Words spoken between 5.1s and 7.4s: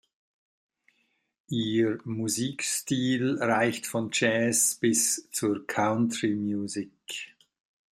zur Countrymusik.